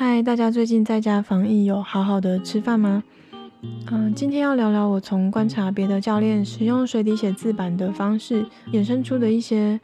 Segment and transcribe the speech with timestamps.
[0.00, 3.02] 嗨，大家最近在家防疫有好好的吃饭吗？
[3.90, 9.80] 嗯、今天要聊聊我从观察别的教练使用水底写字板的方式，衍生出的一些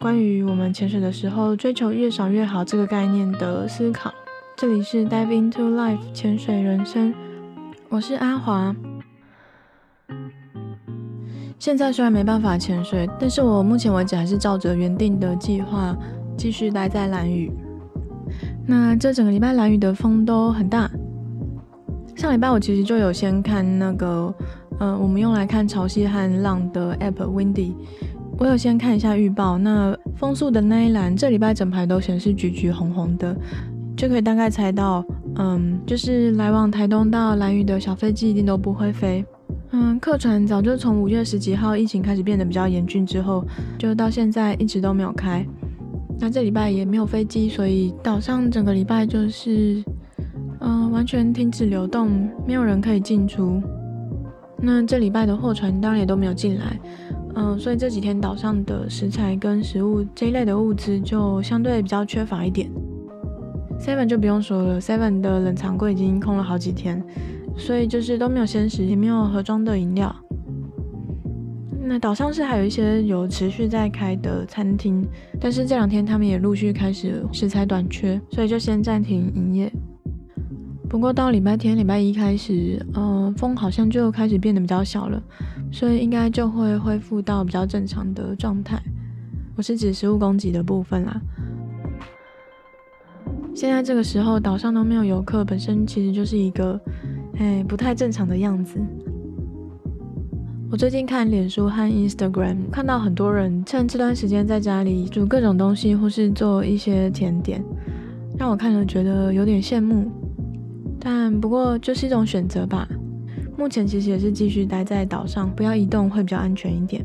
[0.00, 4.12] 关于我们潜水的时候追求越少越好这个概念的思考。
[4.56, 7.14] 这里是 Dive into Life 潜水人生，
[7.88, 8.74] 我是阿华。
[11.60, 15.96] 现在虽然没办法潜水，但是我目前为止还是照着原定的计划
[16.36, 17.48] 继续待在蓝屿。
[18.66, 20.90] 那这整个礼拜兰屿的风都很大。
[22.14, 24.32] 上礼拜我其实就有先看那个，
[24.78, 27.72] 呃，我们用来看潮汐和浪的 App Windy，
[28.38, 29.58] 我有先看一下预报。
[29.58, 33.34] 那风速的那一栏，这礼拜整排都显示橘橘红红的，
[33.96, 35.04] 就可以大概猜到，
[35.36, 39.24] 嗯，就是来往台东到兰屿的小飞机一定都不会飞。
[39.70, 43.44] 嗯，客船早就从五月十几号疫情开始变得比较严峻之后，
[43.78, 45.44] 就到现在一直都没有开。
[46.24, 49.82] 那这礼拜也没有飞机，所以岛上整个礼拜就是，
[50.60, 53.60] 嗯、呃，完全停止流动，没有人可以进出。
[54.56, 56.78] 那这礼拜的货船当然也都没有进来，
[57.34, 62.70] 嗯、所以这几天岛上的食材跟食物这一类的物资就相对比较缺乏一点。
[63.80, 67.02] Seven 就不用说了，Seven 的冷藏柜已经空了好几天，
[67.56, 70.14] 所以就是都没有鲜食，也没有盒装的饮料。
[71.92, 75.06] 那岛上是还有一些有持续在开的餐厅，
[75.38, 79.70] 但是这两天他们也陆续开始食材短缺，所以就先暂停营业。
[80.88, 85.22] 不过到礼拜天、礼拜一开始，呃，风好像就开始变得比较小了，
[85.70, 88.82] 所以应该就会恢复到比较正常的状态。
[89.54, 91.20] 我是指食物供给的部分啦。
[93.54, 96.80] 现在这个时候岛上都没有游客，本身其实就是一个，
[97.36, 98.80] 哎，不太正常的样子。
[100.72, 107.62] 我最近看脸书和 Instagram，看到很多人趁这段时间在家里煮各种东西，或是做一些甜点，
[108.38, 110.10] 让我看了觉得有点羡慕。
[110.98, 112.88] 但不过就是一种选择吧。
[113.54, 117.04] 目前其实也是继续待在岛上，不要移动会比较安全一点。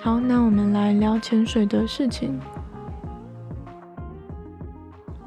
[0.00, 2.40] 好，那我们来聊潜水的事情。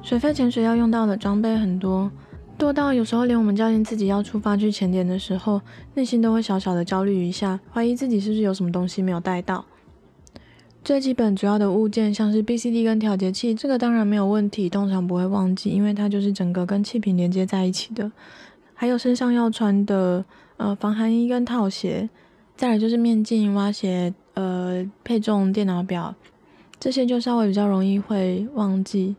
[0.09, 2.11] 水肺潜水要用到的装备很多，
[2.57, 5.61] 多到有时候连我们教练自己要出发去潜点的时候，
[5.93, 9.63] 内心都会小小的焦虑一下，怀疑自己是不是有什么东西没有带到。
[10.83, 18.11] 最基本主要的物件像是 BCD 跟调节器，这个当然没有问题，通常不会忘记，因为它就是整个跟气瓶连接在一起的。
[18.73, 20.25] 还有身上要穿的
[20.57, 22.09] 呃防寒衣跟套鞋，
[22.57, 26.15] 再来就是面镜、蛙鞋、呃配重、电脑表，
[26.79, 29.15] 这些就稍微比较容易会忘记。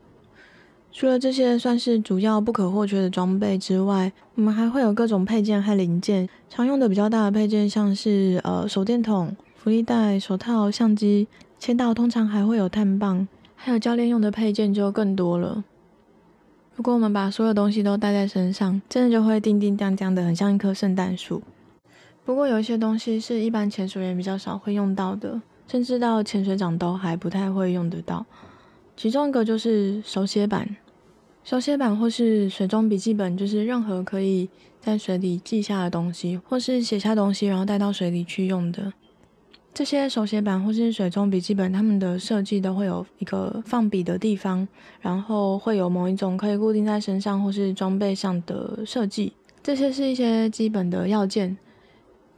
[0.93, 6.29] 除了这些算是主要不可或缺的装备之外，我们还会有各种配件和零件。
[6.49, 11.29] 常用的比较大的配件像是呃手电筒、浮力袋、手套、相机。
[11.59, 15.63] 签到通常还会有探棒，还有教练用的配件就更多了。
[16.75, 21.43] 如果我们把所有东西都带在身上，真的就会叮叮当当的，很像一棵圣诞树。
[22.25, 28.25] 不过有一些东西是一般潜水员比较少会用到的，甚至到潜水长都还不太会用得到。
[29.01, 30.77] 其中一个就是手写板，
[31.43, 34.47] 手写板或是水中笔记本，就是任何可以
[34.79, 38.93] 在水里记下的东西，或是写下东西然后带到水里去用的。
[39.73, 44.69] 这些手写板或是水中笔记本，它们的设计都会有一个放笔的地方，
[45.01, 49.33] 然后会有某一种可以固定在身上或是装备上的设计。
[49.63, 51.57] 这些是一些基本的要件。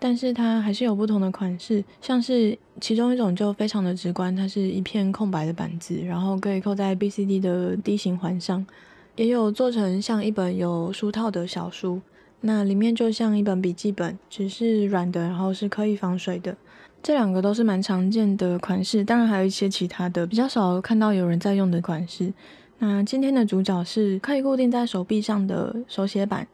[0.04, 8.66] 但是它还是有不同的款式，像是其中一种就非常的直观，它是一片空白的板子，然后可以扣在 BCD 的 D 型环上，
[9.14, 12.00] 也有做成像一本有书套的小书，
[12.40, 16.56] 那里面就像一本笔记本，只是软的，然后是可以防水的。
[17.00, 22.32] 这两个都是蛮常见的款式，当然还有一些其他的比较少看到有人在用的款式。
[22.80, 26.48] 那今天的主角是可以固定在手臂上的手写板，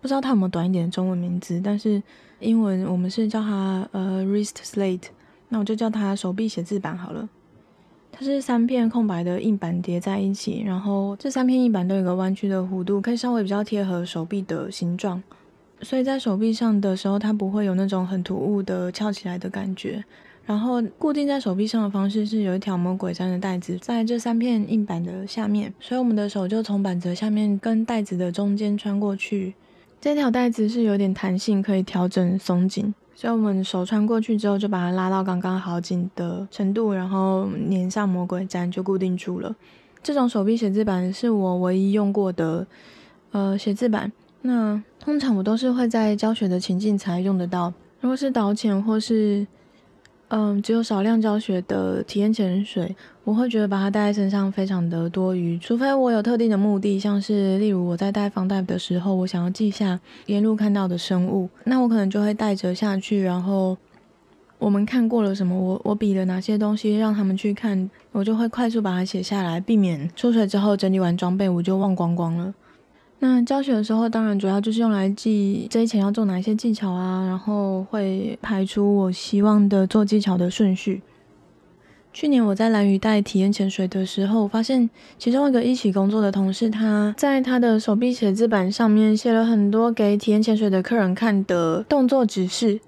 [0.00, 2.00] 不知道它有没有短一点的中文名字，但是。
[2.42, 5.04] 英文我们是叫它呃 wrist slate，
[5.48, 7.28] 那我就叫它手臂写字板好了。
[8.10, 15.22] 它是三片空白的硬板叠在一起，然后这三片硬板都有个弯曲的弧度，可以稍微比较贴合手臂的形状，
[15.80, 20.04] 所以在手臂上的时候，它不会有那种很突兀的翘起来的感觉。
[20.44, 29.54] 然后固定在手臂上的方式是有一条魔鬼毡的带子在这三片硬板的下面，所以我们的手就从板子下面跟带子的中间穿过去。
[30.02, 39.54] 这条带子是有点弹性，可以调整松紧，所以我们手穿过去之后，就把它拉到刚刚好紧的程度，然后粘上魔鬼粘就固定住了。
[40.02, 42.66] 这种手臂写字板是我唯一用过的，
[43.30, 44.10] 呃，写字板。
[44.40, 47.72] 那通常我都是会在教学的情境才用得到。
[48.00, 49.46] 如果是导潜或是
[50.34, 63.76] 嗯，只有少量教学的体验潜水，我会觉得把它带在身上非常的多余，除非我有特定的目的，像是例如我在带防带的时候，我想要记下沿路看到的生物，那我可能就会带着下去，然后
[64.58, 72.54] 我们看过了什么，我我比了哪些东西让他们去看，我就会快速把它写下来，避免出水之后整理完装备我就忘光光了。
[73.24, 81.02] 那教学的时候，当然主要就是用来记这一潜要做哪一些技巧啊，然后会排出我希望的做技巧的顺序。
[82.12, 92.80] 去年我在蓝屿带体验潜水的时候，我发现其中一个一起工作的同事，他在他的手臂写字板上面写了很多给体验潜水的客人看的动作指示。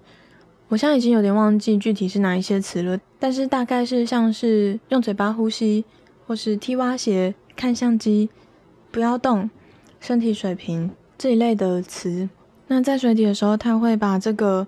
[0.66, 5.84] 我现在已经有点忘记具体是哪一些词了，但是大概是像是用嘴巴呼吸，
[6.26, 8.28] 或是踢蛙鞋、看相机、
[8.90, 9.48] 不要动。
[10.04, 12.28] 身体水平这一类的词，
[12.66, 14.66] 那在水底的时候，他会把这个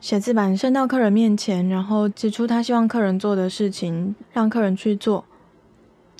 [0.00, 5.26] 写字板伸到客人面前，然后指出他希望客人做的事情，让客人去做。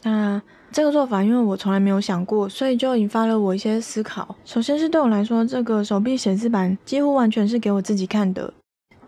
[0.03, 4.37] 那这个做法，因为我从来没有想过，所以就引发了我一些思考。
[4.44, 8.53] 首先是对我来说，这个手臂写字板几乎完全是给我自己看的，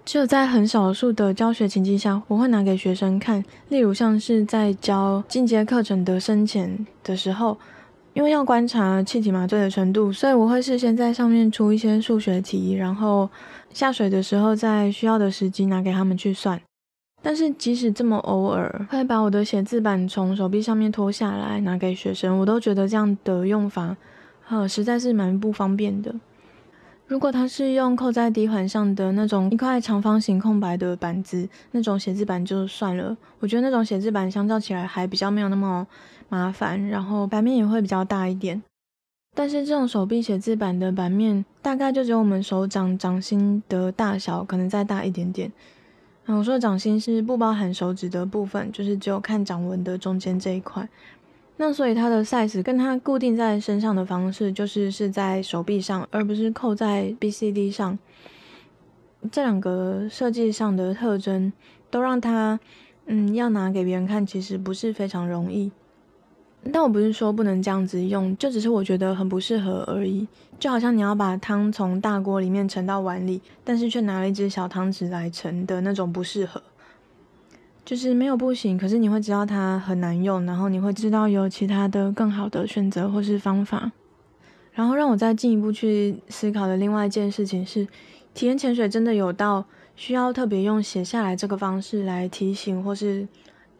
[0.06, 7.58] 只有在很少数的教学情境下，我会拿给学生看，例如像是在教进阶课程的深浅的时候。
[8.20, 13.26] 因为要观察气体麻醉的程度，所以我会事先在上面出一些数学题，然后
[13.72, 16.60] 下水的时候在需要的时机拿给他们去算。
[17.22, 23.96] 但是即使这么偶尔会把我的写字板从手臂上面脱下来拿给学生，我都觉得这样的用法，
[24.50, 26.14] 呃，实在是蛮不方便的。
[27.06, 33.16] 如果他是用扣在底环上的那种一块长方形空白的板子，那种写字板就算了。
[33.38, 35.86] 我觉得那种写字板相较起来还比较没有那么
[36.30, 38.62] 麻烦，然后版面也会比较大一点。
[39.36, 45.52] 但是这种手臂写字板的版面大概就只有我们手掌掌心的大小，可能再大一点点。
[46.26, 50.88] 嗯，我说掌心是不包含手指的部分，就是只有看掌纹的中间这一块。
[51.56, 57.98] 那所以它的 size 跟它固定在身上的方式，就是是在手臂上，而不是扣在 BCD 上。
[59.30, 61.52] 这两个设计上的特征，
[61.90, 62.58] 都让它，
[63.04, 65.70] 嗯，要拿给别人看，其实不是非常容易。
[66.72, 70.26] 但我不是说不能这样子用，就只是我觉得很不适合而已。
[70.58, 76.62] 就好像你要把汤从大锅里面盛到碗里，但是却拿了一只小汤匙来盛的那种不适合。
[77.82, 83.90] 就是没有不行，可是你会知道它很难用，然后你会知道有其他的更好的选择或是方法。
[84.72, 87.88] 然后让我再进一步去思考的另外一件事情是，
[88.34, 89.64] 体验潜水真的有到
[89.96, 93.26] 需要特别用写下来这个方式来提醒或是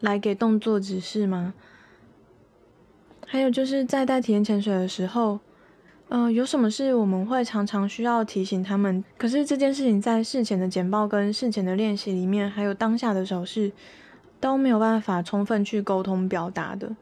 [0.01, 1.53] 来给动作指示吗？
[3.31, 5.39] 还有就是在带体验潜水的时候，
[6.09, 9.01] 呃，有什么事我们会常常需要提醒他们？
[9.17, 13.71] 可是这件事情在事前的简报跟事前的练习里面，还有当下的手势，
[14.41, 16.93] 都没有办法充分去沟通表达的。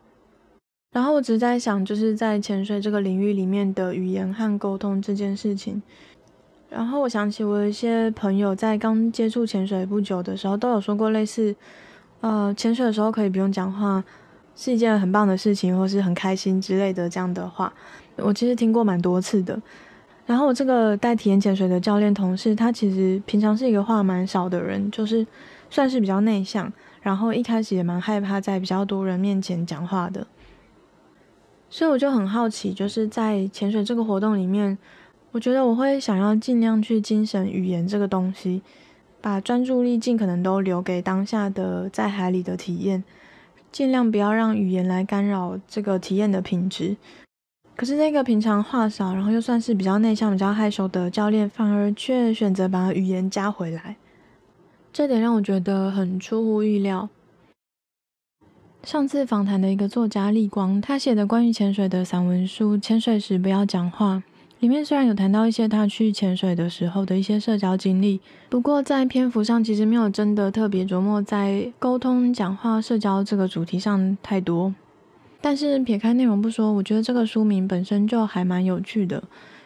[0.91, 5.81] 然后我只是在想，就是在潜水这个领域里面的语言和沟通这件事情。
[6.69, 11.55] 然后我想起我有一些朋友在刚接触潜水不久的时候，都有说过类似，
[12.21, 14.03] 呃，潜水的时候可以不用讲话，
[14.61, 17.71] 是一件很棒的事情，或是很开心之类的这样的话。
[18.17, 19.57] 我其实听过蛮多次的，
[20.25, 25.25] 然后我这个带体验潜水的教练同事，他其实平常是一个话蛮少的人，就是
[25.69, 26.69] 算是比较内向，
[27.01, 30.27] 然后一开始也蛮害怕在比较多人面前讲话的，
[31.69, 34.77] 所以我就很好奇，就是在潜水这个活动里面，
[35.31, 38.61] 我觉得我会想要尽量去精省语言这个东西，
[39.21, 43.01] 把专注力尽可能都留给当下的在海里的体验，
[43.71, 46.97] 尽量不要让语言来干扰这个体验的品质。
[47.75, 53.95] 可是那个平常话少，然后又算是比较内向、比较害羞的教练，反而却选择把语言加回来，
[54.91, 57.07] 这点让我觉得很出乎意料。
[58.83, 64.15] 上次访谈的一个作家立光，他写的关于潜水的散文书《潜水时不要讲话》，
[64.59, 74.75] 里面虽然有谈到一些他去潜水的时候的一些社交经历，不过在篇幅上其实没有真的特别琢磨在沟通、讲话、社交这个主题上太多。
[75.39, 79.23] 但是撇开内容不说，我觉得这个书名本身就还蛮有趣的。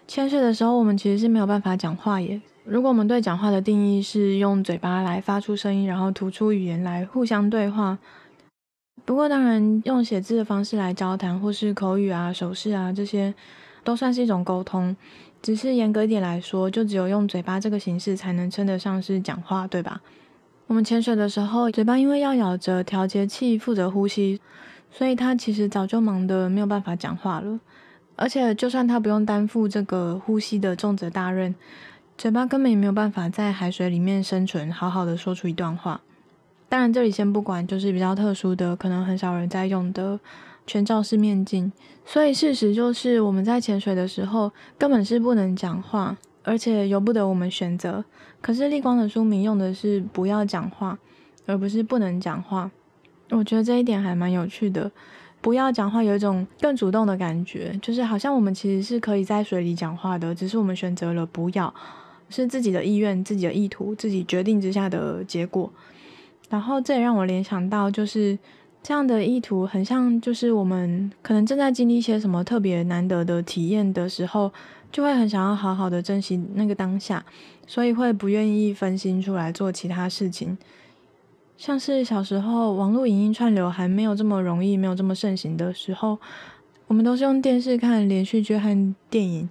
[0.08, 2.40] 潜水的时候，我们其实是没有办法讲话耶。
[2.64, 7.98] 如果我们对讲话的定义是用嘴巴来发出声音，然后吐出语言来互相对话。
[9.06, 13.34] 不过当然，用写字的方式来交谈，或是口语啊、手势啊这些，
[13.84, 14.96] 都算是一种沟通。
[15.42, 20.02] 只是严格一点来说，就只有用嘴巴这个形式才能称得上是讲话，对吧？
[20.68, 24.40] 我们潜水的时候，嘴巴因为要咬着调节器负责呼吸。
[24.96, 27.60] 所以他其实早就忙得没有办法讲话了，
[28.16, 31.56] 而且就算他不用担负这个呼吸的重责大任，
[32.16, 36.00] 嘴巴根本也没有办法在海水里面生存，好好的说出一段话。
[36.70, 40.20] 当然，这里先不管，就是比较特殊的，可能很少人在用的
[40.66, 41.72] 全罩式面镜。
[42.06, 48.04] 所以事实就是，我们在潜水的时候根本是不能讲话，而且由不得我们选择。
[48.42, 50.98] 可是立光的书名用的是不要讲话，
[51.46, 52.70] 而不是不能讲话。
[53.30, 54.92] 我觉得这一点还蛮有趣的。
[55.42, 61.74] 不要讲话有一种更主动的感觉，就是好像我们其实是可以在水里讲话的，只是我们选择了不要，
[62.30, 65.70] 是自己的意愿、自己的意图、自己决定之下的结果。
[66.50, 68.40] 然后这也让我联想到，就是
[68.84, 74.52] 这样的意图很像，就是我们可能正在经历一些什么特别难得的体验的时候，
[74.92, 77.24] 就会很想要好好的珍惜那个当下，
[77.66, 80.58] 所以会不愿意分心出来做其他事情。
[81.56, 86.20] 像是小时候网络影音串流还没有这么容易、没有这么盛行的时候，
[86.88, 89.50] 我们都是用电视看连续剧和电影，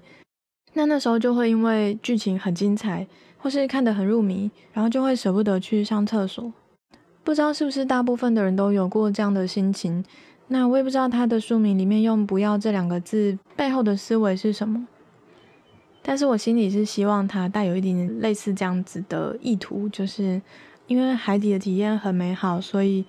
[0.74, 3.06] 那那时候就会因为剧情很精彩，
[3.38, 6.52] 或是看得很入迷，然后就会舍不得去上厕所。
[7.24, 10.04] 不知道是不是大部分的人都有过这样的心情？
[10.48, 14.86] 那我也不知道他的书名里面用“不要”这两个字背后的思维是什么。
[16.02, 20.42] 但是我心里是希望它带有一点类似这样子的意图，就是
[20.88, 23.04] 因为海底的体验很美好，所以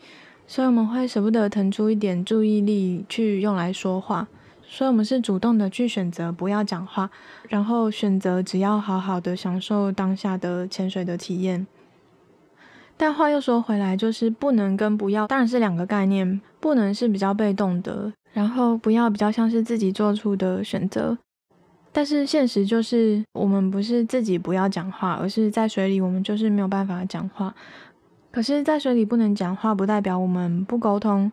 [0.46, 4.28] 所以我们会舍不得腾出一点注意力去用来说话，
[4.62, 7.10] 所以我们是主动的去选择不要讲话，
[7.50, 11.66] 然后选择只要好好的享受当下的潜水的体验。
[12.96, 21.18] 但话又说回来，就是不能跟不要当然是两个概念，不能是比较被动的，然后不要比较像是自己做出的选择。
[21.92, 27.54] 但是现实就是，我们不是自己不要讲话，而是在水里我们就是没有办法讲话。
[28.32, 31.32] 可是，在水里不能讲话，不代表我们不沟通，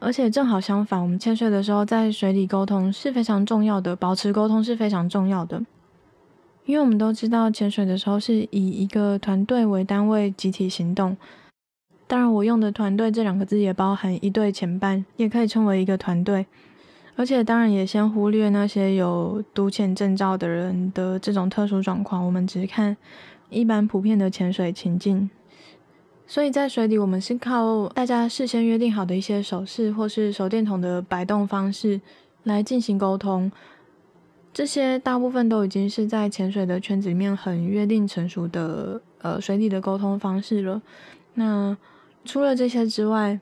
[0.00, 5.62] 而且正好相反，我们潜水的时候在水里沟通是非常重要的，保持沟通是非常重要的。
[6.70, 11.16] 因为我们都知道，潜水的时候是以一个团队为单位集体行动。
[12.06, 16.46] 当然，我用的“团队”这两个字也包含一对前半，也可以称为一个团队。
[17.16, 22.96] 而且，当然也先忽略那些有独潜证照的人的这种特殊状况，我们只看
[23.48, 25.28] 一般普遍的潜水情境。
[26.28, 32.00] 所以在水底，我们是靠大家事先约定好的一些手势，或是手电筒的摆动方式
[32.44, 33.50] 来进行沟通。
[34.52, 40.82] 这些大部分都已经是在潜水的圈子里面很约定成熟的呃水底的沟通方式了。
[41.34, 41.76] 那
[42.24, 43.38] 除了这些之外，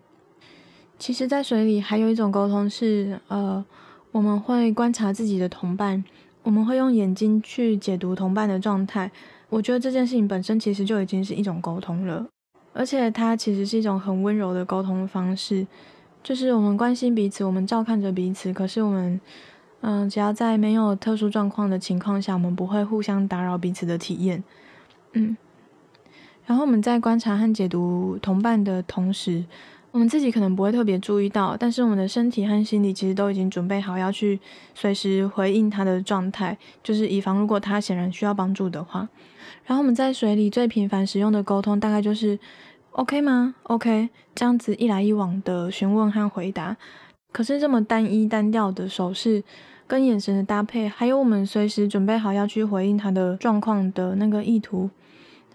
[0.98, 3.64] 其实，在水里还有一种沟通是呃
[4.12, 6.04] 我们会观察自己的同伴，
[6.42, 9.10] 我们会用眼睛去解读同伴的状态。
[9.48, 12.26] 我觉得这件事情本身其实就已经是一种沟通了，
[12.74, 15.66] 而且它其实是一种很温柔的沟通方式，
[16.22, 19.18] 就是我们关心彼此，我们照看着彼此，可是我们。
[19.80, 24.42] 嗯，只要在没有特殊状况的情况下，我们不会互相打扰彼此的体验。
[25.12, 25.37] 嗯，
[26.44, 29.44] 然后我们在观察和解读同伴的同时，
[29.92, 34.38] 我们自己可能不会特别注意到，但是我们的身体和心理其实都已经准备好要去
[34.75, 39.08] 随时回应他的状态，就是以防如果他显然需要帮助的话。
[39.64, 42.38] 然后我们在水里最频繁使用的沟通，大概就是
[42.90, 46.76] “OK 吗？”“OK”，这样子一来一往的询问和回答。
[47.30, 49.44] 可是这么单一单调的手势
[49.87, 54.90] 跟眼神的搭配，还有我们随时准备好要去回应他的状况的那个意图，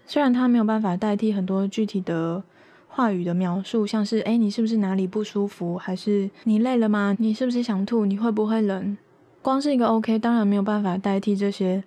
[0.06, 2.42] 虽然他没有办法代替很多具体的
[2.88, 5.76] 话语的描述，像是诶，你是不是哪里不舒服？
[5.76, 7.16] 还是你累了吗？
[7.18, 8.06] 你是不是想吐？
[8.06, 8.96] 你会不会冷？
[9.42, 11.82] 光是一个 OK，当然没有办法代替这些，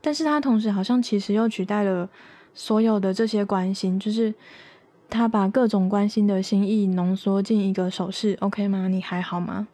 [0.00, 2.08] 但是他同时好像其实又取代了
[2.54, 4.32] 所有的这些关心，就是。
[5.08, 8.88] 他把各种关心的心意浓缩进一个手势，OK 吗？
[8.88, 9.68] 你还好吗？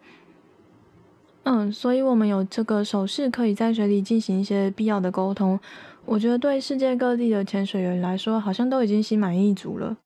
[1.45, 5.59] 嗯，所以我们有这个手势，可以在水里进行一些必要的沟通。
[6.05, 9.97] 我觉得对世界各地的潜水员来说，好像都已经心满意足了。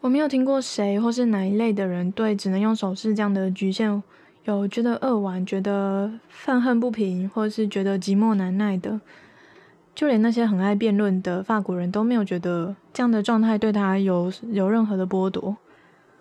[0.00, 4.00] 我没有听过谁或是哪一类的人对只能用手势这样的局限
[4.44, 9.00] 有觉得扼腕、觉得愤恨不平，或是觉得寂寞难耐的。
[9.98, 15.56] 就连那些很爱辩论的法国人都没有觉得这样的状态对他有有任何的剥夺。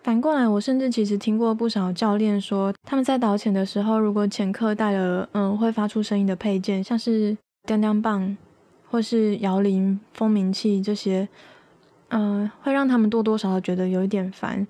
[0.02, 8.36] 反过来，我甚至其实听过不少教练说，他们在导潜的时候，如果潜客带了嗯会发出声音的配件，像是叮叮棒
[8.90, 11.30] 或是摇铃、蜂鸣器这些，
[12.08, 14.66] 嗯，会让他们多多少少觉得有一点烦。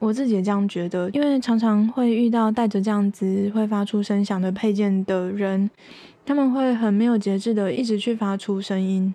[0.00, 5.70] 我自己也这样觉得，因为常常会遇到带着这样子会发出声响的配件的人。
[6.28, 9.14] 他们会很没有节制的一直去发出声音，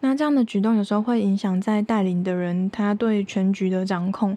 [0.00, 4.36] 那这样的举动有时候会影响在带领的人他对全局的掌控。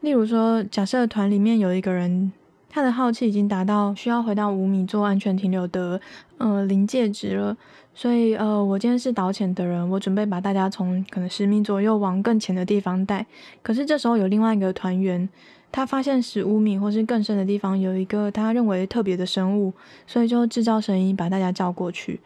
[0.00, 2.32] 例如说，假设团里面有一个人
[2.68, 6.00] 他的耗气已经达到需要回到五米做安全停留的
[6.38, 7.56] 呃临界值了。
[7.94, 13.24] 所以呃，我今天是导潜的人，我准备把大家从可能十米左右往更浅的地方带。
[13.62, 15.28] 可是这时候有另外一个团员，
[15.74, 19.72] 他发现十五米或是更深的地方有一个他认为特别的生物，
[20.06, 22.20] 所以就制造声音把大家叫过去。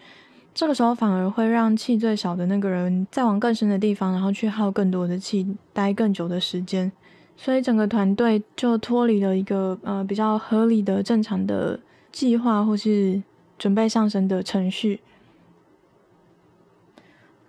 [0.53, 6.93] 这个时候反而会让气最少的那个人再往更深的地方，然后去耗更多的气，待更久的时间。
[7.39, 11.81] 所以整个团队就脱离了一个呃比较合理的正常的
[12.13, 13.23] 计划或是
[13.59, 15.01] 准备上升的程序。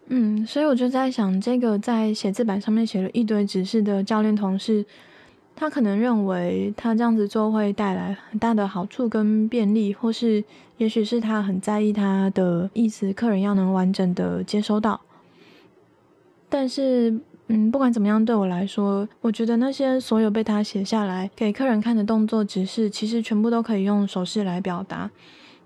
[0.08, 4.86] 嗯，所以我就在想，这个在写字板上面写了一堆指示的教练同事，
[5.60, 10.44] 他可能认为他这样子做会带来很大的好处跟便利，或是
[10.78, 15.02] 也许是他很在意他的意思，客人要能完整的接收到。
[16.48, 17.20] 但是。
[17.52, 25.10] 嗯，不管怎么样，对我来说，我觉得那些所有被他写下来给客人看的动作指示，其实全部都可以用手势来表达。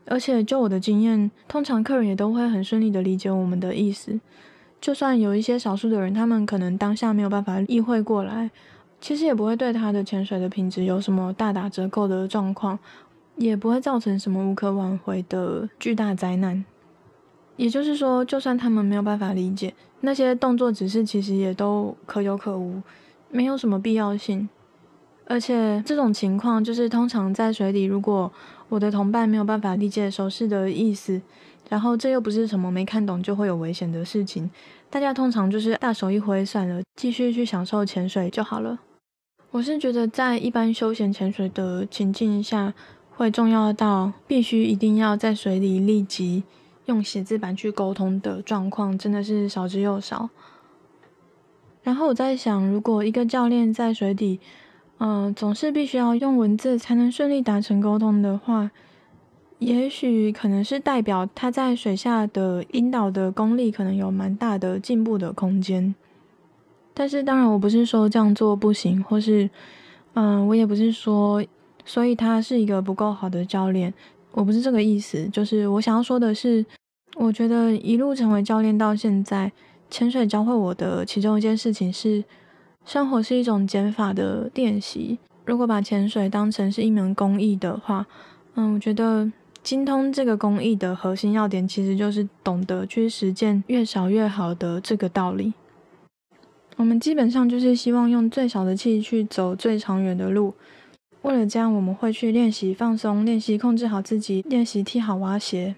[0.05, 4.17] 而且就我的经验，通常客人也都会很顺利的理解我们的意思。
[4.79, 8.49] 就算有一些少数的人，他们可能当下没有办法意会过来，
[9.03, 12.79] 其实也不会对他的潜水的品质有什么大打折扣的状况，
[13.35, 16.63] 也不会造成什么无可挽回的巨大灾难。
[17.57, 22.81] 也就是说，就算他们没有办法理解那些动作指示，其实也都可有可无，
[23.29, 24.47] 没有什么必要性。
[25.25, 28.31] 而且这种情况就是通常在水里，如果
[28.69, 31.21] 我的同伴没有办法理解手势的意思，
[31.67, 34.49] 然后这又不是什么没看懂就会有危险的事情，
[34.89, 38.79] 大家通常就是大手一挥算了，继续去享受潜水就好了。
[39.53, 42.73] 我是觉得在一般休闲潜水的情境下，
[43.11, 46.41] 会重要到必须一定要在水里立即。
[46.85, 50.31] 用写字板去沟通的状况真的是少之又少。
[51.83, 54.39] 然后我在想，如果一个教练在水底，
[54.97, 58.71] 嗯、呃，总是必须要用文字才能顺利达成沟通的话，
[59.59, 65.93] 也许可能是代表他在水下的引导的功力可能有蛮大的进步的空间。
[66.93, 69.49] 但是当然，我不是说这样做不行，或是，
[70.13, 71.43] 嗯、我也不是说，
[71.85, 73.93] 所以他是一个不够好的教练。
[74.31, 76.65] 我不是这个意思，就是我想要说的是，
[77.15, 79.51] 我觉得一路成为教练到现在，
[79.89, 82.23] 潜水教会我的其中一件事情是，
[82.85, 85.17] 生活是一种减法的练习。
[85.45, 88.05] 如果把潜水当成是一门工艺的话，
[88.55, 95.53] 嗯，我觉得精通这个工艺的核心要点，其实就是懂得去实践越少越好的这个道理。
[96.77, 100.53] 我们基本上就是希望用最少的气去走最长远的路。
[101.21, 105.75] 为了这样，我们会去练习放松，练习控制好自己，练习踢好蛙鞋。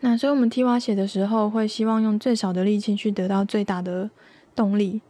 [0.00, 4.10] 那所以，我们踢蛙鞋的时候，会希望用最少的力气去得到最大的
[4.56, 5.00] 动力。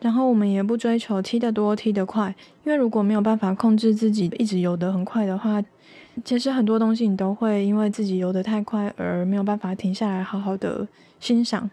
[0.00, 5.62] 然后，我们也不追求踢得多、踢得快，因为如果没有办法控制自己一直游得很快的话，
[6.24, 10.88] 其实很多东西你都会因为自己游得太快而没有办法停下来好好的
[11.20, 11.70] 欣赏。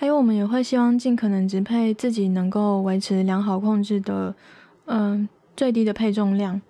[0.00, 4.32] 还有，我们也会希望尽可能只配自己能够维持良好控制的。
[4.84, 6.62] 嗯，最低的配重量，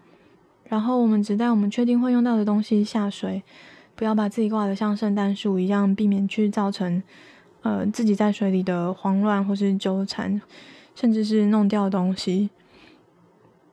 [0.64, 3.42] 然后我们只带我们确定会用到的东西下水，
[3.94, 7.02] 不要把自己挂得像圣诞树一样，避免去造成
[7.60, 10.40] 呃自己在水里的慌乱或是纠缠，
[10.94, 12.48] 甚至是弄掉东西。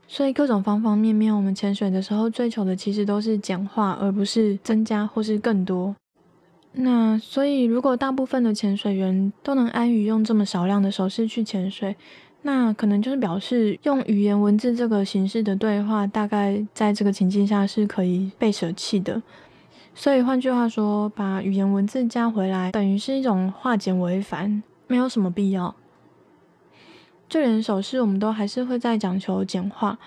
[0.06, 5.96] 所以各种方方面面，我们潜水的时候追求的其实都是简化，而不是增加或是更多。
[6.78, 11.96] 那所以，如果大部分的潜水员都能安于用这么少量的手势去潜水，
[12.42, 19.22] 那可能就是表示用语言文字这个形式的对话，大概在这个情境下是可以被舍弃的。
[19.94, 25.74] 所以换句话说，把语言文字加回来，等于是一种化简为繁，没有什么必要。
[27.30, 29.98] 就连手势，我们都还是会在讲求简化。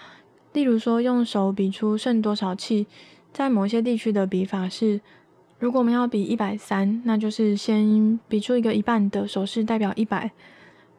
[0.52, 2.86] 例如说，用手比出剩多少气，
[3.32, 5.00] 在某些地区的比法是，
[5.58, 10.30] 如果我们要比一百三，那就是先比出一个一半的手势，代表一百。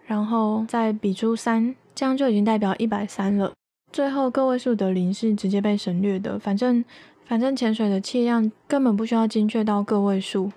[0.05, 3.53] 然后再比出三，这样就已经代表一百三了。
[3.91, 6.37] 最后个位数的零是直接被省略的。
[6.37, 6.83] 反正
[7.25, 10.51] 反正潜水的气量根本不需要精确到个位数。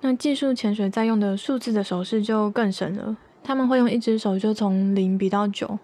[0.00, 5.78] 那技术潜水在用的数字的手势就更省了，他们会用一只手就从零比到九。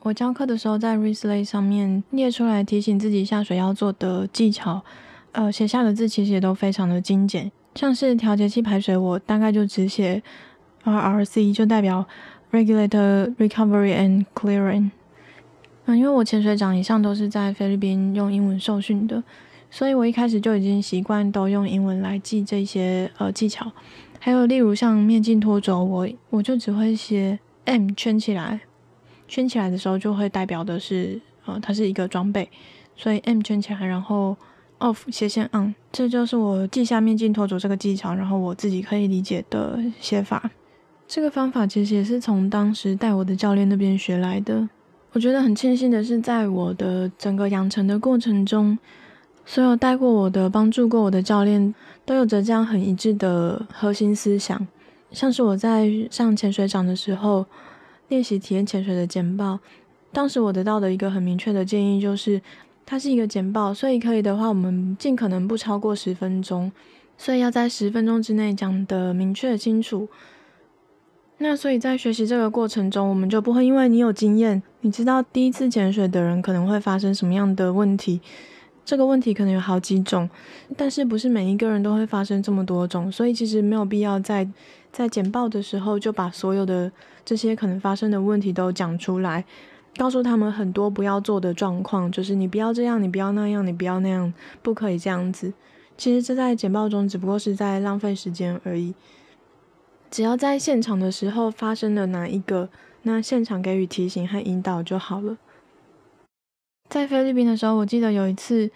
[0.00, 4.82] 我教课的时候在 Reslate 上面列出来提醒自己下水要做的技巧，
[5.34, 10.22] 呃，写下的字其实也都非常的精简，像是调节器排水，我大概就只写。
[10.86, 12.06] RRC 就代表
[12.52, 14.90] Regulator Recovery and Clearing。
[15.86, 19.24] 嗯，因为我潜水长一向都是在菲律宾用英文受训的，
[19.70, 23.72] 所以我一开始就已经习惯都用英文来记这些呃技巧。
[24.20, 28.60] 还有例如像面镜拖轴，我我就只会写 M 圈起来，
[29.26, 32.50] 圈起来的时候就会代表的是，呃，它是一个装备，
[32.94, 34.36] 所以 M 圈起来，然后
[34.80, 40.50] Off 斜线 On，这就是我记下面镜拖组这个技巧，然后我自己可以理解的写法。
[41.06, 44.68] 这个方法其实也是从当时带我的教练那边学来的。
[45.12, 48.76] 我觉得很庆幸的是，在我的整个养成的过程中，
[49.46, 51.72] 所有带过我的、帮助过我的教练
[52.04, 54.66] 都有着这样很一致的核心思想。
[55.12, 57.46] 像是我在上潜水长的时候，
[58.08, 59.60] 练习体验潜水的简报，
[60.12, 62.42] 当时我得到的一个很明确的建议就是，
[62.86, 66.70] 它是一个简报，所以可以的话，我们尽可能不超过十分钟，
[67.16, 70.08] 所以要在十分钟之内讲得明确清楚。
[71.38, 78.20] 那所以在学习这个过程中，我们就不会因为你有经验，你知道第一次潜水的人可能会发生什么样的问题，
[78.84, 80.30] 这个问题可能有好几种，
[80.76, 84.48] 但是不是每一个人都会发生这么多种，所以其实没有必要在
[84.92, 86.92] 在简报的时候就把所有的
[87.24, 89.44] 这些可能发生的问题都讲出来，
[89.96, 95.52] 告诉他们很多不要做的状况，就是你不要这样，你不要那样，你不要那样，不可以这样子。
[95.96, 98.94] 其实这在简报中只不过是在浪费时间而已。
[100.10, 102.68] 只要在现场的时候发生了哪一个，
[103.02, 105.38] 那现场给予提醒和引导就好了。
[106.88, 108.70] 在菲律宾的时候，我记得有一次，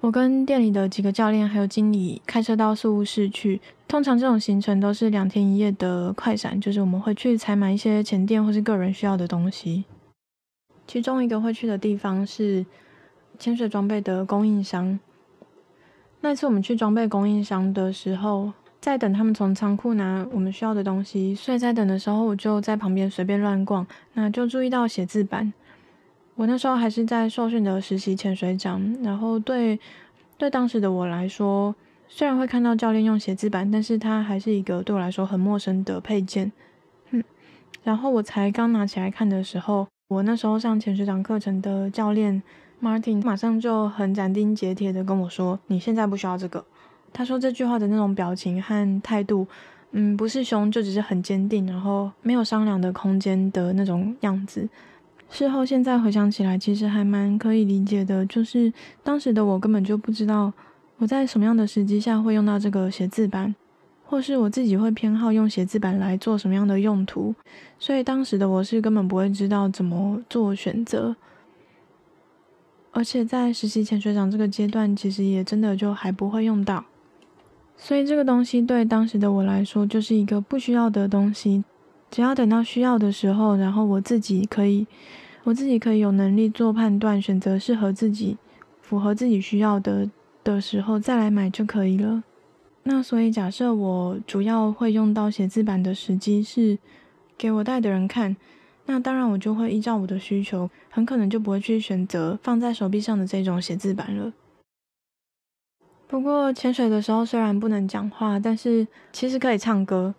[0.00, 3.60] 我跟店里的几个教练还有经理开车到宿务室去。
[3.88, 9.84] 通常这种行程都是两天一夜的快闪，就是我们会去采买一些前店或是个人需要的东西。
[10.90, 12.66] 其中一个会去的地方是
[13.38, 14.98] 潜水装备的供应商。
[16.20, 25.52] 那次我们去装备供应商的时候，在等他们从仓库拿我们需要的东西，所以在等的时候，我就在旁边随便乱逛，那就注意到写字板。
[26.34, 29.78] 我那时候还是在受训的实习潜水长，然后对
[30.36, 31.72] 对当时的我来说，
[32.08, 36.50] 虽然会看到教练用写字板，但是它还是一个对我来说很陌生的配件。
[37.10, 37.22] 嗯，
[37.84, 42.42] 然后我才刚拿起来看的时候，我那时候上潜水长课程的教练
[42.82, 46.64] Martin 马上就很斩钉截铁的跟我说：“你现在不需要这个。”
[47.14, 49.46] 他说这句话的那种表情和态度，
[49.92, 54.68] 嗯，不是凶，就只是很坚定，然后没有商量的空间的那种样子。
[55.30, 58.72] 事后现在回想起来，其实还蛮可以理解的，就是
[59.04, 60.52] 当时的我根本就不知道
[60.98, 63.54] 我在什么样的时机下会用到这个写字板，
[64.10, 67.32] 或是我自己会偏好用写字板来做什么样的用途，
[67.78, 71.14] 所以当时的我是根本不会知道怎么做选择。
[72.90, 76.84] 而且在实习潜水长这个阶段，其实也真的就还不会用到。
[77.76, 81.62] 所以这个东西对当时的我来说就是一个不需要的东西，
[82.10, 84.88] 只要等到需要的时候，然后我自己可以，
[85.44, 88.36] 我自己可以有能力做判断，选择适合自己、
[88.82, 90.10] 符合自己需要的
[90.42, 92.24] 的时候再来买就可以了。
[92.82, 96.78] 那所以假设我主要会用到写字板的时机是
[97.36, 98.34] 给我带的人看，
[98.86, 104.32] 那当然我就会依照我的需求，很可能就不会去选择放在手臂上的这种写字板了。
[106.08, 110.14] 不过潜水的时候虽然不能讲话，但是其实可以唱歌。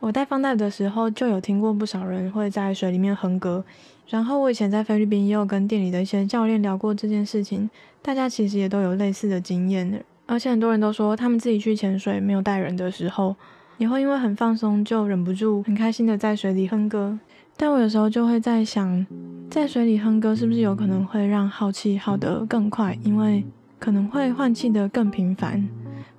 [0.00, 3.64] 我带放带的时候就有听过不少人会在水里面哼歌。
[4.08, 7.70] 然后我以前在菲律宾也有跟店里的一些教练聊过这件事情，
[8.02, 10.04] 大家其实也都有类似的经验。
[10.32, 13.36] 而且很多人都说他们自己去潜水没有带人的时候，
[13.76, 17.18] 也会因为很放松就忍不住很开心的在水里哼歌。
[17.54, 19.06] 但我有时候就会在想，
[19.50, 22.98] 在水里哼歌是不是有可能会让耗气耗得更快？
[23.04, 23.44] 因为
[23.78, 25.68] 可能会换气得更频繁，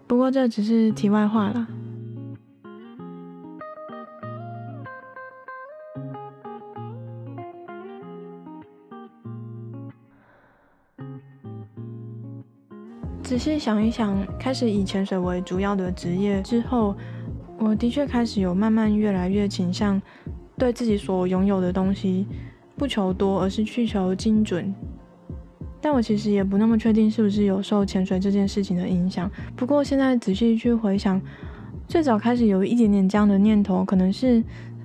[0.05, 1.65] 不过这只是题外话啦。
[13.23, 16.93] 仔细想一想，开始以潜水为主要的职业之后，
[17.57, 19.99] 我的确开始有慢慢越来越倾向
[20.57, 22.27] 对自己所拥有的东西
[22.77, 24.75] 不求多，而是去求精准。
[25.81, 29.31] 但我其实也不那么确定是不是有受潜水这件事情的影响。
[29.55, 31.19] 不过现在仔细去回想，
[31.87, 34.43] 最早开始有一点点这样的念头，可能是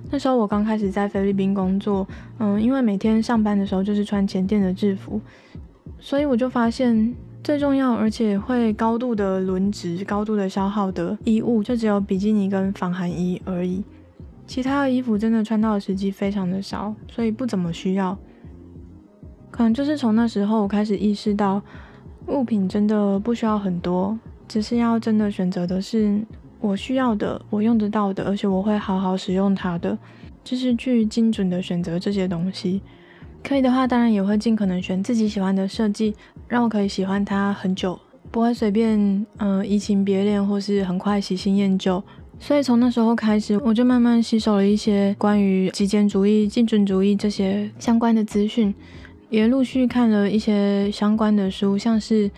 [0.09, 2.07] 那时候我刚开始在菲律宾工作，
[2.39, 5.19] 嗯，因为每天上班的时候就是穿前店的制服，
[5.99, 13.83] 所以我就发现最重要而且会高度的轮值、高度的消耗的衣物，就只有比基尼跟防寒衣而已，
[14.45, 18.17] 其他的衣服真的穿到的时机非常的少，所以不怎么需要。
[19.49, 21.61] 可能就是从那时候，我开始意识到，
[22.27, 26.21] 物品真的不需要很多，只是要真的选择的是
[26.59, 29.97] 我需要的、我用得到的，而且我会好好使用它的，
[30.43, 32.81] 就是去精准的选择这些东西。
[33.43, 36.13] 可以的话，当然也会尽可能选自己喜欢的设计，
[36.49, 37.97] 让我可以喜欢它很久，
[38.31, 42.03] 不会随便嗯移情别恋或是很快喜新厌旧，
[42.39, 48.73] 所以从那时候开始，我就慢慢吸收了一些关于极简主义、精准主义这些相关的资讯，
[49.29, 52.29] 也陆续看了一些相关的书，像是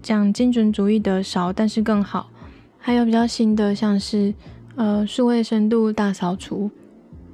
[0.00, 2.30] 讲精准主义的少，但是更好，
[2.78, 4.32] 还有比较新的，像是
[4.76, 6.70] 呃数位深度大扫除，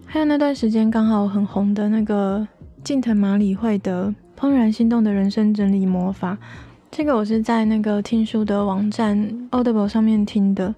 [0.04, 2.46] 还有那段时间刚好很红的那个
[2.82, 4.06] 近藤麻里惠的
[4.38, 6.34] 《怦然心动的人生整理魔法》，
[6.92, 10.72] 这个我是在那个听书的网站 Audible 上面听的。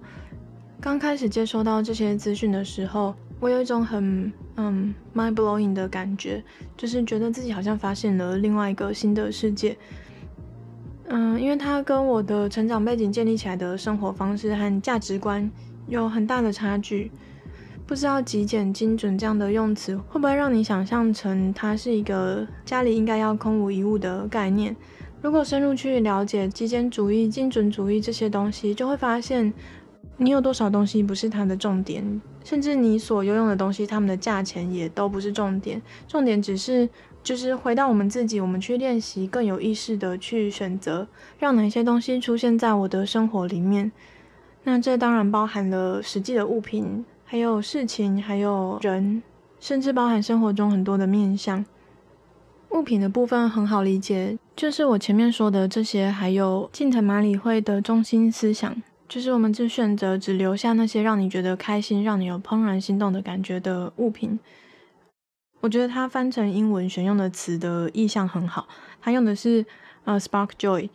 [0.80, 6.42] 刚开始接收到这些资讯的时候，我有一种很嗯 mind blowing 的感觉，
[6.74, 9.76] 就是觉得自己好像发现了另外一个新的世界。
[11.08, 15.50] 嗯，因为它跟我的成长背景建立起来的生活方式和价值观
[15.86, 17.10] 有很大的差距。
[17.90, 24.76] 不知道极简精准这样的用词会不会让你想象成它是一个家里应该要空无一物的概念？
[25.20, 29.52] 如果深入去了解极简主义、精准主义这些东西，就会发现。
[30.18, 35.82] 你有多少东西不是它的重点，甚至你所拥有的东西，它们的价钱也都不是重点。
[36.06, 36.88] 重点只是
[37.24, 41.08] 就是回到我们自己，我们去练习更有意识的去选择，
[41.40, 43.90] 让哪些东西出现在我的生活里面。
[44.62, 49.22] 那这当然包含了实际的物品，还有事情，还有人，
[49.60, 51.64] 甚至包含生活中很多的面相。
[52.70, 58.82] 物品的部分很好理解，就是我前面说的这些，还有近藤麻里惠的中心思想。
[59.08, 64.36] 就是我们只选择只留下那些让你觉得开心、让你有怦然心动的感觉的物品。
[65.60, 68.66] 我觉得它翻成英文选用的词的意象很好，
[69.00, 69.64] 它用的是
[70.02, 70.90] 呃 spark joy，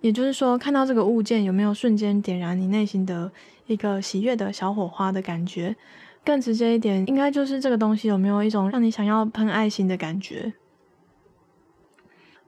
[0.00, 3.30] 也就是说看到这个物件有没有瞬间点燃你内心的
[3.66, 5.76] 一个喜悦的小火花的感觉。
[6.24, 10.52] 更直接一点，应该就是这个东西有没有一种让你想要喷爱心的感觉。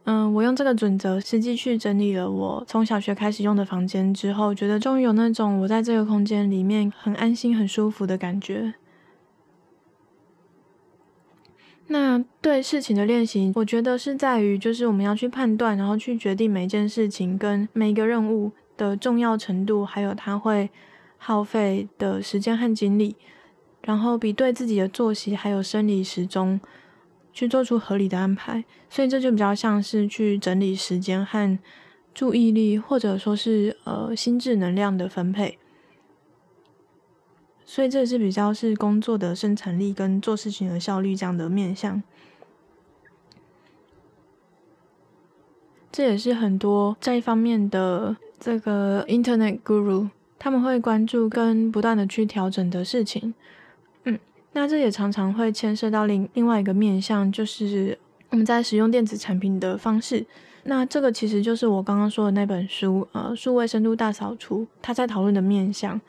[0.05, 8.75] 嗯，我用这个准则实际去整理了我从小学开始用的房间之后，觉得终于有那种我在这个空间里面很安心、很舒服的感觉。
[11.87, 20.71] 那对事情的练习，我觉得是在于，就是我们要去判断，然后去决定每一件事情跟每一个任务的重要程度，还有它会
[21.25, 23.17] 耗费的时间和精力，
[23.83, 26.61] 然后比对自己的作息还有生理时钟。
[27.37, 31.59] 去做出合理的安排，所以这就比较像是去整理时间和
[32.15, 35.59] 注意力，或者说是呃心智能量的分配。
[37.65, 42.05] 所以这是比较是工作的生产力跟做事情的效率这样的面向。
[45.91, 53.35] 这也是很多这一方面的这个 Internet Guru 他们会关注跟不断的去调整的事情。
[54.05, 54.19] 嗯
[54.53, 57.99] 那这也常常会牵涉到另另外一个面向，就是
[58.31, 60.25] 我们在使用电子产品的方式。
[60.65, 66.01] 那这个其实就是我刚刚说的那本书，呃，数位深度大扫除，它在讨论的面向。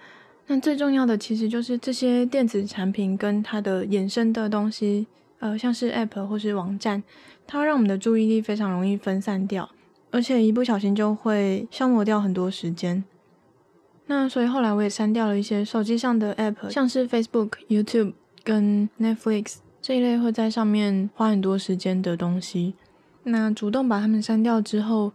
[0.47, 5.07] 那最重要的其实就是这些电子产品跟它的衍生的东西，
[5.39, 7.03] 呃，像是 App 或是网站，
[7.47, 9.69] 它让我们的注意力非常容易分散掉，
[10.11, 13.03] 而且一不小心就会消磨掉很多时间。
[14.07, 18.13] 那所以后来我也删掉了一些手机上的 App，像是 Facebook、YouTube。
[18.43, 22.75] 跟 Netflix 这一类会在上面花很多时间的东西，
[23.23, 25.13] 那主动把它们删掉之后，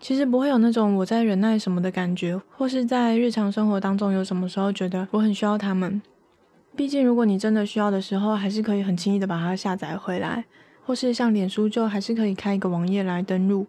[0.00, 6.00] 其实不会有那种我在忍耐什么的感觉，或是在日常生活当中有什么时候觉得我很需要它们。
[6.74, 10.46] 毕竟如果你真的需要的时候，还是可以很轻易的把它下载回来，
[10.86, 13.66] 或是像脸书就还是可以开一个网页来登录。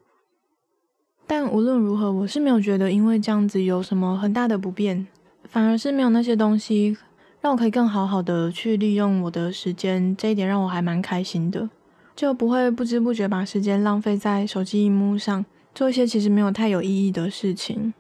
[1.27, 5.07] 但无论如何，我是没有觉得因为这样子有什么很大的不便，
[5.43, 6.97] 反而是没有那些东西。
[7.41, 11.69] 让我可以更好好的去利用我的时间，这一点让我还蛮开心的，
[12.15, 17.93] 就不会不知不觉把时间浪费在手机荧幕上，做一些其实没有太有意义的事情。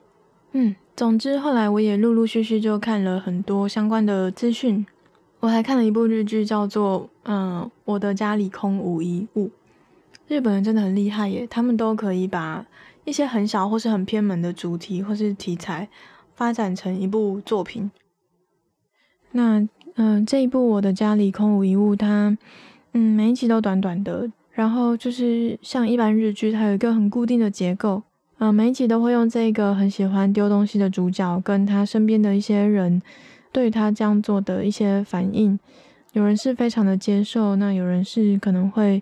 [0.53, 4.83] 嗯，总之后来我也陆陆续续就看了很多相关的资讯，
[5.41, 9.45] 我还看了一部日剧，叫做《嗯，我的家里空无一物》。
[10.27, 12.65] 日本人真的很厉害耶，他们都可以把
[13.05, 15.87] 一些很小或是很偏门的主题或是题材
[16.35, 17.89] 发展成一部作品。
[19.31, 19.65] 那
[19.97, 22.37] 嗯、这一部《我的家里空无一物》，它
[22.91, 28.03] 嗯每一集都短短的，然后就是像一般日剧，它有一个很固定的结构，
[28.39, 33.01] 嗯、每一集都会用这个很喜欢丢东西的主角跟他身边的一些人
[33.53, 35.57] 对他这样做的一些反应，
[36.11, 39.01] 有人是非常的接受，那有人是可能会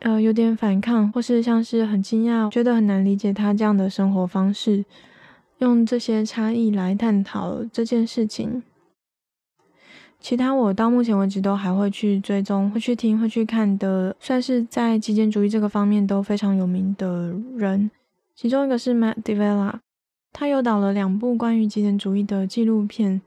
[0.00, 4.84] 呃有点反抗，或是像是很惊讶，觉得很难理解他这样的生活方式，
[5.58, 8.62] 用这些差异来探讨这件事情。
[10.20, 17.90] 其他我到目前为止都还会去追踪、会去听、会去看的，算是在极简主义这个方面都非常有名的人。
[18.34, 19.74] 其中一个是 Matt D'Avella，
[20.32, 23.20] 他有导了两部关于极简主义的纪录片。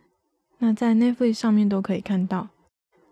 [0.58, 2.48] 那在 Netflix 上面都可以看到。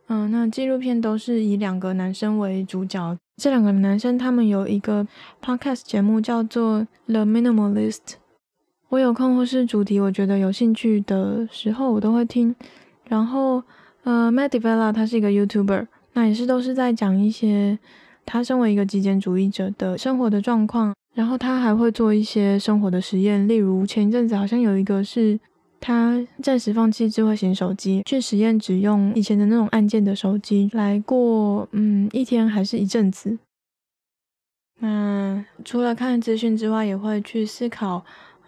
[0.07, 3.15] 嗯，那纪录片都是以两个男生为主角。
[3.37, 5.05] 这两个男生他们有一个
[5.43, 8.15] podcast 节目叫做 The Minimalist。
[8.89, 12.55] 我有空或是主题我觉得有兴趣的时候，我都会听。
[13.09, 13.61] 然后，
[14.03, 17.77] 呃，Matt D'Avella 他是一个 YouTuber，那也是都是在讲一些
[18.25, 20.95] 他身为一个极简主义者的生活的状况。
[21.13, 25.39] 然后他还会做一些生活的实验，例如前一阵子好像有一个是。
[25.79, 33.37] 他暂时放弃智慧型手机，去实验只用以前的那种按键的手机来过，嗯，一天还是一阵子。
[34.79, 38.03] 那除了看资讯之外，也会去思考，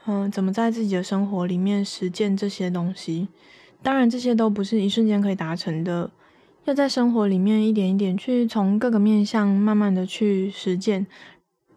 [0.07, 3.27] 嗯，怎么在自己的生活里面实践这些东西。
[3.83, 6.09] 当然，这些都不是一瞬间可以达成的，
[6.65, 11.05] 要在生活里面一点一点去从各个面向慢慢的去实践。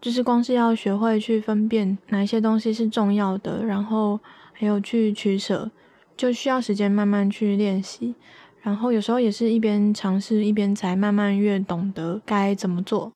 [0.01, 4.19] 就是光是要学会去分辨哪一些东西是重要的，然后。
[4.61, 5.71] 还有去取舍，
[6.15, 8.13] 就需要时间慢慢去练习，
[8.61, 13.11] 然后有时候也是一边尝试一边才慢慢越懂得该怎么做。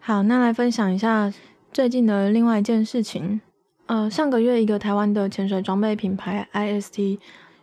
[0.00, 1.30] 好，那来分享一下
[1.70, 3.42] 最近的另外一件事情。
[3.84, 7.18] 呃，上个月一个台湾的潜水装备品牌 IST，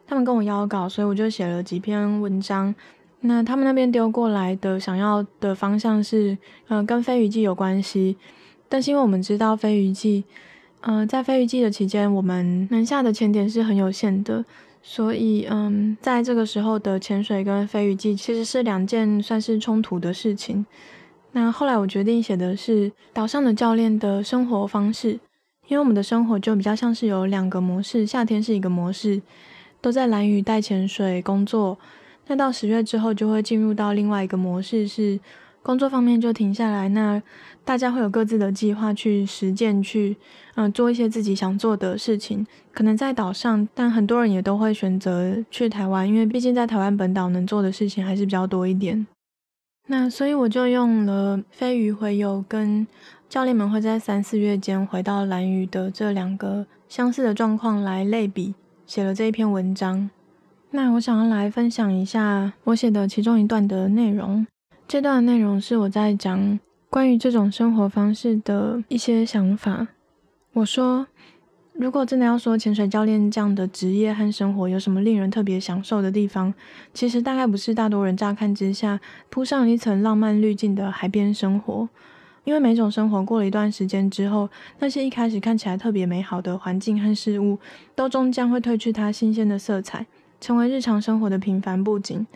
[0.05, 2.75] 他们跟我邀稿，所以我就写了几篇文章。
[3.21, 8.17] 那他们那边丢过来的想要的方向是，呃，跟飞鱼季有关系，
[8.69, 10.23] 但是因为我们知道飞鱼季。
[10.85, 14.43] 呃，在飞鱼季的期间，我们能下的潜点是很有限的，
[14.81, 20.65] 所以，嗯，在这个时候的潜水跟飞鱼季其实是两件算是冲突的事情。
[21.31, 25.11] 那后来我决定写的是岛上的教练的生活方式，
[25.69, 29.21] 因为我们的生活就比较像是有两个模式，夏天是一个模式，
[29.79, 31.77] 都在蓝屿带潜水工作，
[32.27, 35.17] 那到十月之后就会进入到另外一个模式是。
[35.65, 37.23] 工作方面就停下来，那
[37.63, 40.17] 大家会有各自的计划去实践，去
[40.55, 42.45] 嗯做一些自己想做的事情。
[42.73, 49.05] 可能在岛上，但很多人也都会选择去台湾，因为毕竟在台湾本岛能做的事情还是比较多一点。
[49.87, 52.87] 那所以我就用了飞鱼回游跟
[53.27, 58.53] 教练们会在三四月间回到蓝屿的这两个相似的状况来类比，
[58.85, 60.09] 写了这一篇文章。
[60.71, 64.47] 那我想要来分享一下我写的其中一段的内容。
[64.87, 69.87] 这段内容是我在讲关于这种生活方式的一些想法。
[70.53, 71.07] 我说，
[71.73, 76.53] 如果真的要说潜水教练这样的职业和生活有什么令人特别享受的地方，
[76.93, 78.99] 其实大概不是大多人乍看之下
[79.31, 81.89] 铺上一层浪漫滤镜的海边生活，
[82.43, 87.57] 因为每种生活过了一段时间之后，那些一开始看起来特别美好的环境和事物，
[87.95, 90.05] 都终将会褪去它新鲜的色彩，
[90.39, 92.27] 成为日常生活的平凡布景。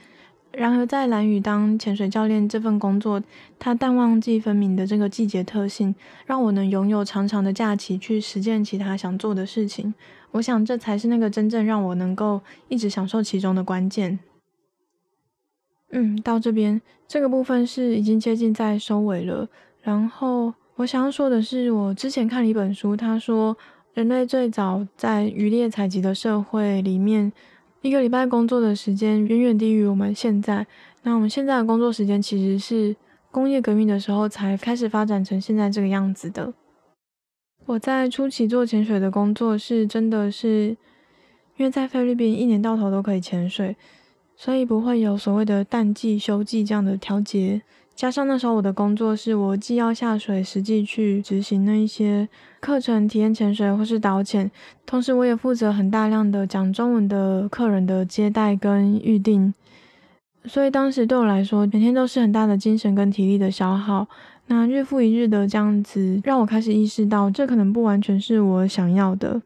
[0.52, 3.22] 然而，在兰屿当潜水教练这份工作，
[3.60, 5.94] 它淡旺季分明的这个季节特性，
[6.26, 9.94] 让我能拥有长长的假期去实践其他想做的事情。
[10.32, 14.18] 我想，这才是那个真正让我能够一直享受其中的关键。
[15.92, 19.48] 嗯，到这边这个部分是已经接近在收尾了。
[19.84, 23.56] 然后，我想要说的是，我之前看了一本书，他说
[23.94, 27.32] 人类最早在渔猎采集的社会里面。
[27.82, 30.66] 一个礼拜工作的时间远远低于我们现在。
[31.04, 32.96] 那我们现在的工作时间其实是
[33.32, 36.54] 工业革命的时候才开始发展成现在这个样子的。
[37.66, 40.76] 我在初期做潜水的工作是真的是，
[41.58, 43.76] 因为在菲律宾一年到头都可以潜水，
[44.36, 47.62] 所以不会有所谓的淡季、休季这样的调节。
[47.98, 52.30] 加上那时候我的工作是我既要下水实际去执行那一些
[52.60, 54.52] 课程、体验潜水或是导潜，
[54.86, 59.52] 同时我也负责很大量的讲中文的客人的接待跟预定，
[60.46, 64.08] 所以当时对我来说，每天都是很大的精神跟体力的消耗。
[64.46, 69.42] 那日复一日的这样子，让我开始意识到，这可能不完全是我想要的。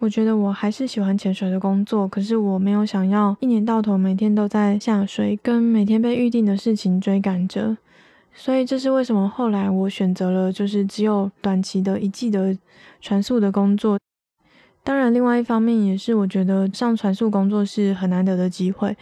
[0.00, 7.76] 我觉得我还是喜欢潜水的工作，可是我没有想要一年到头每天都在下水，跟每天被预定的事情追赶着。
[8.32, 12.56] 所以这是为什么后来我选择了就是只有短期的一季的
[13.00, 13.98] 船速的工作。
[14.84, 18.96] 当然，另外一方面也是我觉得上船速工作是很难得的机会。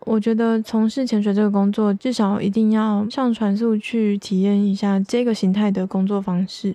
[0.00, 6.74] 我觉得从事潜水这个工作，至少一定要上船速去体验一下这个形态的工作方式。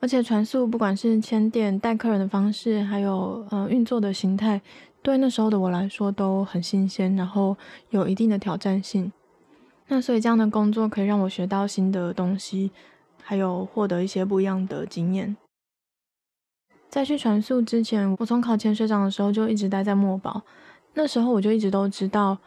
[0.00, 4.60] 而且船宿不管是牵电带客人的方式，还有呃运作的形态，
[5.02, 7.56] 对那时候的我来说都很新鲜，然后
[7.90, 9.10] 有一定的挑战性。
[9.88, 12.70] 那所以这样的工作可以让我学到新的东西，
[13.22, 15.36] 还有获得一些不一样的经验。
[16.88, 20.42] 在去船宿之前，我从考潜水长的时候就一直待在墨宝，
[20.94, 22.38] 那时候我就一直都知道。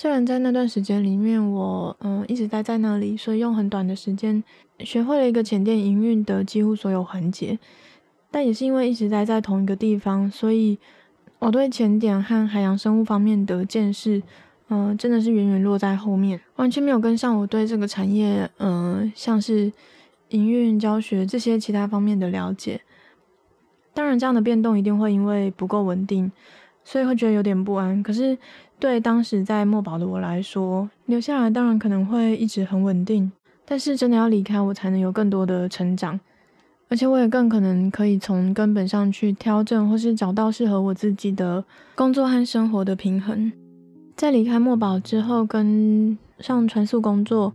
[0.00, 4.44] 虽然在那段时间里面我，嗯一直待在那里，所以用很短的时间
[4.78, 7.58] 学会了一个浅店营运的几乎所有环节，
[8.30, 10.78] 但也是因为一直待在同一个地方，所以
[11.40, 14.22] 我对浅点和海洋生物方面的见识，
[14.68, 19.72] 嗯、真的是远远落在后面，完全没有跟上我对这个产业，嗯、像是
[20.28, 22.80] 营运、教学这些其他方面的了解。
[23.92, 26.30] 当然，这样的变动一定会因为不够稳定，
[26.84, 28.00] 所以会觉得有点不安。
[28.00, 28.38] 可是，
[28.80, 33.30] 对当时在墨宝的我来说，留下来当然可能会一直很稳定。
[33.64, 36.18] 但是，真的要离开，我才能有更多的成长，
[36.88, 41.62] 而且我也更可能可以从根本上去调整，或是找到适合我自己的
[41.94, 43.52] 工作和生活的平衡。
[44.16, 47.52] 在离开墨宝之后，跟上传速工作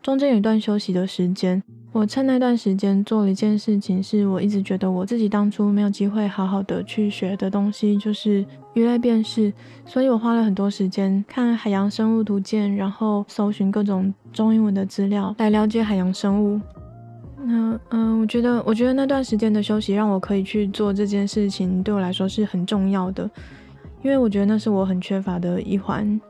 [0.00, 1.62] 中间有一段休息的时间。
[1.90, 9.52] 我趁那段时间做了一件事情，是我一直觉得我自己当初没有机会好好的去学的东西，就是鱼类辨识。
[9.86, 16.60] 所以我花了很多时间看海洋生物图鉴，然后搜寻各种中英文的资料来了解海洋生物。
[17.42, 23.28] 那嗯，我觉得，我觉得那段时间的休息让我可以去做这件事情，对我来说是很重要的，
[24.02, 26.20] 因为我觉得那是我很缺乏的一环。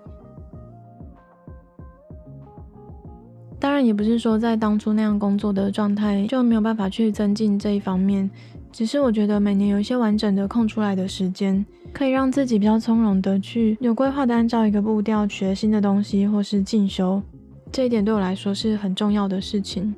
[3.79, 8.29] 然也不是说在当初那样工作的状态就没有办法去增进这一方面，
[8.72, 17.22] 只是我觉得每年有一些完整的空出来的时间，可以让自己比较从容的去有规划的按照一个步调学新的东西或是进修，
[17.70, 19.95] 这一点对我来说是很重要的事情。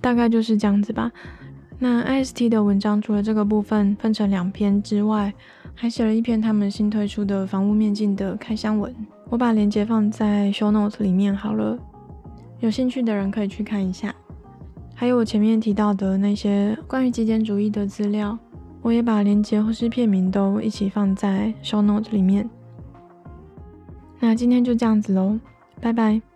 [0.00, 1.12] 大概就是这样子吧。
[1.78, 5.34] 那 IST 的文章除了这个部分分成两篇之外，
[5.74, 8.94] 还写了一篇他们新推出的防雾面镜的开箱文，
[9.28, 11.78] 我把链接放在 show notes 里面好了。
[12.60, 14.14] 有兴趣的人可以去看一下，
[14.94, 18.38] 还有我前面提到的那些关于极简主义的资料，
[18.82, 22.48] 我也把链接或是片名都一起放在 show note 里面。
[24.18, 25.38] 那今天就这样子喽，
[25.80, 26.29] 拜拜。